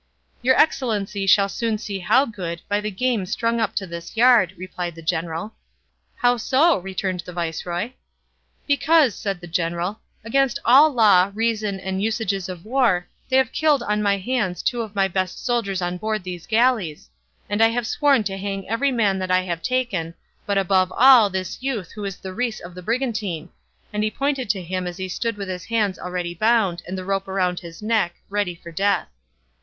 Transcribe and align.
"Your 0.41 0.55
excellency 0.59 1.27
shall 1.27 1.47
soon 1.47 1.77
see 1.77 1.99
how 1.99 2.25
good, 2.25 2.61
by 2.67 2.81
the 2.81 2.89
game 2.89 3.23
strung 3.27 3.59
up 3.59 3.75
to 3.75 3.85
this 3.85 4.17
yard," 4.17 4.51
replied 4.57 4.95
the 4.95 5.03
general. 5.03 5.53
"How 6.15 6.37
so?" 6.37 6.79
returned 6.79 7.19
the 7.19 7.31
viceroy. 7.33 7.91
"Because," 8.67 9.13
said 9.13 9.39
the 9.41 9.45
general, 9.45 9.99
"against 10.25 10.57
all 10.65 10.89
law, 10.91 11.29
reason, 11.35 11.79
and 11.79 12.01
usages 12.01 12.49
of 12.49 12.65
war 12.65 13.05
they 13.29 13.37
have 13.37 13.51
killed 13.51 13.83
on 13.83 14.01
my 14.01 14.17
hands 14.17 14.63
two 14.63 14.81
of 14.81 14.95
the 14.95 15.07
best 15.07 15.45
soldiers 15.45 15.83
on 15.83 15.97
board 15.97 16.23
these 16.23 16.47
galleys, 16.47 17.11
and 17.47 17.61
I 17.61 17.67
have 17.67 17.85
sworn 17.85 18.23
to 18.23 18.39
hang 18.39 18.67
every 18.67 18.91
man 18.91 19.19
that 19.19 19.29
I 19.29 19.41
have 19.41 19.61
taken, 19.61 20.15
but 20.47 20.57
above 20.57 20.91
all 20.93 21.29
this 21.29 21.61
youth 21.61 21.91
who 21.91 22.05
is 22.05 22.17
the 22.17 22.33
rais 22.33 22.59
of 22.59 22.73
the 22.73 22.81
brigantine," 22.81 23.49
and 23.93 24.03
he 24.03 24.09
pointed 24.09 24.49
to 24.49 24.63
him 24.63 24.87
as 24.87 24.97
he 24.97 25.07
stood 25.07 25.37
with 25.37 25.47
his 25.47 25.65
hands 25.65 25.99
already 25.99 26.33
bound 26.33 26.81
and 26.87 26.97
the 26.97 27.05
rope 27.05 27.27
round 27.27 27.59
his 27.59 27.83
neck, 27.83 28.15
ready 28.31 28.55
for 28.55 28.71
death. 28.71 29.07